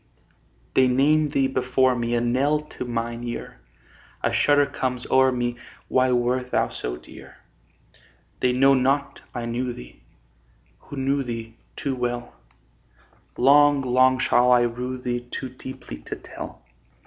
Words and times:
They 0.73 0.87
name 0.87 1.27
thee 1.27 1.45
before 1.45 1.95
me, 1.95 2.15
A 2.15 2.21
knell 2.21 2.59
to 2.59 2.85
mine 2.85 3.23
ear; 3.23 3.59
A 4.23 4.31
shudder 4.33 4.65
comes 4.65 5.05
o'er 5.11 5.31
me 5.31 5.57
Why 5.89 6.11
wert 6.11 6.49
thou 6.49 6.69
so 6.69 6.97
dear? 6.97 7.35
They 8.39 8.51
know 8.51 8.73
not 8.73 9.19
I 9.35 9.45
knew 9.45 9.73
thee, 9.73 10.01
Who 10.85 10.97
knew 10.97 11.21
thee 11.21 11.55
too 11.75 11.95
well: 11.95 12.33
Long, 13.37 13.83
long 13.83 14.17
shall 14.17 14.51
I 14.51 14.61
rue 14.61 14.97
thee, 14.97 15.27
Too 15.29 15.49
deeply 15.49 15.97
to 15.99 16.15
tell. 16.15 16.63